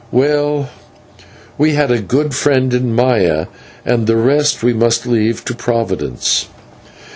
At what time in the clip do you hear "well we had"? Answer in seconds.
0.11-1.91